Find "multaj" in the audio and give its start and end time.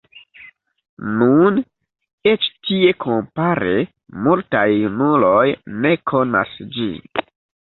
4.29-4.65